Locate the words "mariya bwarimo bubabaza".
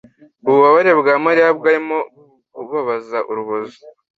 1.25-3.17